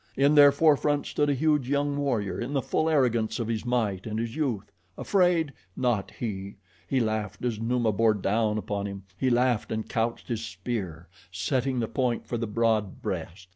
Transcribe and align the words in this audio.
In 0.17 0.33
their 0.33 0.51
forefront 0.51 1.05
stood 1.05 1.29
a 1.29 1.35
huge 1.35 1.69
young 1.69 1.95
warrior 1.95 2.39
in 2.41 2.53
the 2.53 2.61
full 2.63 2.89
arrogance 2.89 3.37
of 3.39 3.47
his 3.47 3.65
might 3.67 4.07
and 4.07 4.17
his 4.17 4.35
youth. 4.35 4.71
Afraid? 4.97 5.53
Not 5.77 6.09
he! 6.09 6.55
He 6.87 6.99
laughed 6.99 7.45
as 7.45 7.59
Numa 7.59 7.91
bore 7.91 8.15
down 8.15 8.57
upon 8.57 8.87
him; 8.87 9.03
he 9.15 9.29
laughed 9.29 9.71
and 9.71 9.87
couched 9.87 10.27
his 10.27 10.43
spear, 10.43 11.07
setting 11.31 11.79
the 11.81 11.87
point 11.87 12.25
for 12.25 12.39
the 12.39 12.47
broad 12.47 13.03
breast. 13.03 13.49